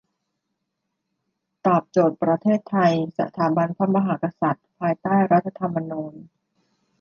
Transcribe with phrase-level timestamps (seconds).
[1.67, 6.13] ตอบโจทย์ประเทศไทย สถาบันพระมหากษัตริย์ ภายใต้รัฐธรรมณูญ